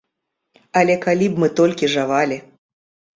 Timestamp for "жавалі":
1.97-2.37